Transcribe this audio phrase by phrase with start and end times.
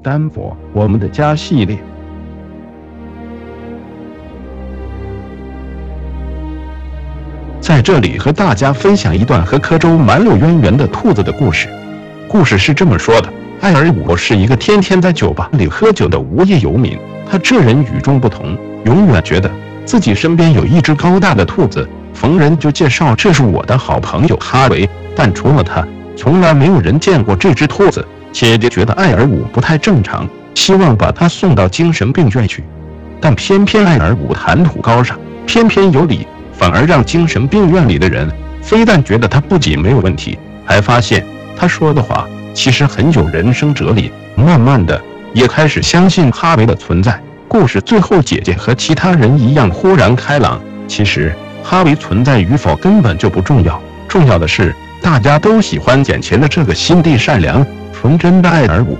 [0.00, 1.76] 丹佛，我们的家系列。
[7.60, 11.68] 在这里和大家分享一段和科州蛮有渊源的兔子的故事。
[12.28, 13.28] 故事是这么说的：
[13.60, 16.96] 艾尔伍是一个天天在酒吧里喝酒的无业游民。
[17.28, 19.50] 他这人与众不同，永远觉得
[19.84, 24.88] 自己身边有一只高大的兔子，逢人就介绍这是我的好朋友哈维。
[25.16, 25.86] 但除了他，
[26.16, 28.06] 从来没有人见过这只兔子。
[28.32, 32.64] 姐姐觉得艾尔伍不太正常，希望把他送到精神病院去。
[33.20, 38.30] 但偏偏艾尔伍谈吐高尚，偏偏有理，反而让精神病院里的人
[38.62, 41.24] 非但觉得他不仅没有问题，还发现
[41.56, 44.12] 他说的话其实很有人生哲理。
[44.36, 45.02] 慢慢的，
[45.34, 47.20] 也开始相信哈维的存在。
[47.48, 50.60] 故事最后，姐姐和其他人一样豁然开朗。
[50.86, 54.72] 其实哈维存在与否根本就不重要，重要的是
[55.02, 57.66] 大家都喜欢眼前的这个心地善良。
[58.00, 58.96] 纯真的爱而舞，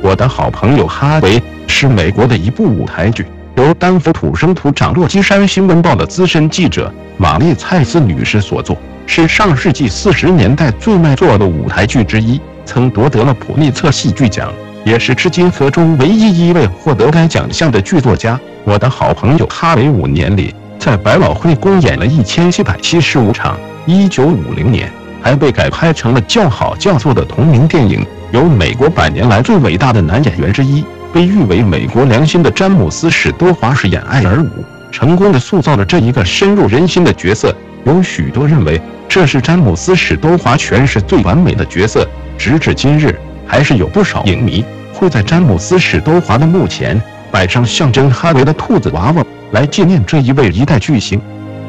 [0.00, 14.50] 我的好朋友哈维是美国的一部舞台剧，由丹佛土生土长洛基山新闻报的资深记者玛丽蔡斯女士所作，是上世纪四十年代最卖座的舞台剧之一，曾夺得了普利策戏剧奖，
[14.82, 18.40] 也是至今河中唯一一位获得该奖项的剧作家。
[18.64, 24.90] 我的好朋友哈维五年里在百老汇公演了一千七百七十五场，一九五零年
[25.22, 28.04] 还被改拍成了叫好叫座的同名电影。
[28.30, 37.54] 由美国百年来最伟大的男演员之一，被誉为美国良心的詹姆斯·史多华饰演艾尔伍，成功的塑造了这一个深入人心的角色。
[37.84, 42.06] 有许多认为这是詹姆斯·史多华诠释最完美的角色。
[42.36, 51.18] 直至今日，还是有不少影迷会在詹姆斯·史多华的墓前摆上象征哈维的兔子娃娃，来纪念这一位一代巨星。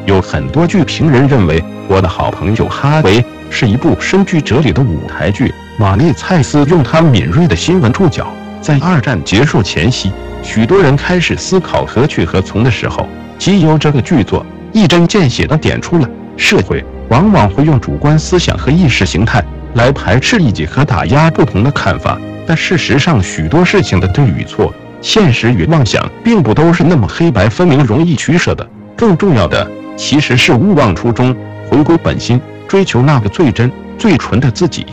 [0.05, 5.53] 有很多剧评人认为，《我的好朋友哈维》是一部深具哲理的舞台剧。
[5.77, 8.27] 玛丽·蔡斯用她敏锐的新闻触角，
[8.61, 10.11] 在二战结束前夕，
[10.43, 19.43] 许多人开始思考何去何从的时候，即由这个剧作一针见血地点出了社会往往会用主观思想和意识形态
[19.73, 22.19] 来排斥异己和打压不同的看法。
[22.45, 28.67] 但事实上，许多事情的对与错、现实与妄想，并不都是那么黑白分明、容易取舍的。
[28.97, 31.33] 更重要的，其实是勿忘初衷，
[31.69, 34.85] 回归本心，追求那个最真、最纯的自己。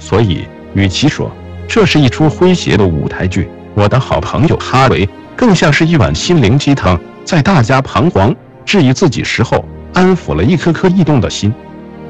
[0.00, 1.30] 所以，与其说
[1.68, 11.52] 这是一出诙谐的舞台剧，我的好朋友哈维更像是一碗心灵鸡汤，在大家彷徨质疑自己时候，安抚了一颗颗异动的心。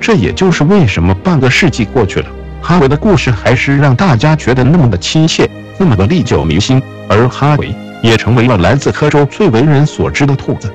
[0.01, 2.27] 这也就是为什么半个世纪过去了，
[2.63, 10.73] 哈维的故事还是让大家觉得那么的亲切，那么的历久弥新，而哈维也成为了来自科州最为人所知的兔子。